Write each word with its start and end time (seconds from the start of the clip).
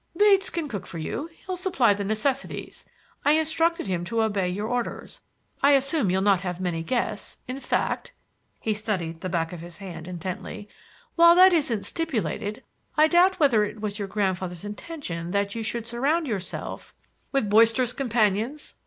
"Bates 0.17 0.49
can 0.49 0.67
cook 0.67 0.87
for 0.87 0.97
you. 0.97 1.29
He'll 1.45 1.55
supply 1.55 1.93
the 1.93 2.03
necessities. 2.03 2.87
I'll 3.23 3.37
instruct 3.37 3.77
him 3.77 4.03
to 4.05 4.23
obey 4.23 4.49
your 4.49 4.65
orders. 4.67 5.21
I 5.61 5.73
assume 5.73 6.09
you'll 6.09 6.23
not 6.23 6.41
have 6.41 6.59
many 6.59 6.81
guests,—in 6.81 7.59
fact,"—he 7.59 8.73
studied 8.73 9.21
the 9.21 9.29
back 9.29 9.53
of 9.53 9.59
his 9.59 9.77
hand 9.77 10.07
intently,—"while 10.07 11.35
that 11.35 11.53
isn't 11.53 11.85
stipulated, 11.85 12.63
I 12.97 13.07
doubt 13.07 13.39
whether 13.39 13.63
it 13.63 13.79
was 13.79 13.99
your 13.99 14.07
grandfather's 14.07 14.65
intention 14.65 15.29
that 15.33 15.53
you 15.53 15.61
should 15.61 15.85
surround 15.85 16.27
yourself—" 16.27 16.95
"With 17.31 17.47
boisterous 17.51 17.93
companions!" 17.93 18.73